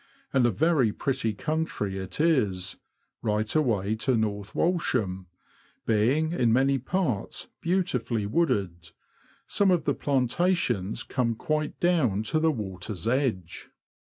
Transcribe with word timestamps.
And 0.33 0.47
a 0.47 0.51
very 0.51 0.91
pretty 0.91 1.31
country 1.33 1.99
it 1.99 2.19
is, 2.19 2.75
right 3.21 3.53
away 3.55 3.93
to 3.97 4.17
North 4.17 4.55
Walsham, 4.55 5.27
being 5.85 6.31
in 6.31 6.51
many 6.51 6.79
parts 6.79 7.49
beautifully 7.61 8.25
wooded; 8.25 8.89
some 9.45 9.69
of 9.69 9.83
the 9.83 9.93
plantations 9.93 11.03
come 11.03 11.35
quite 11.35 11.79
down 11.79 12.23
to 12.23 12.39
the 12.39 12.51
water's 12.51 13.07
edge. 13.07 13.69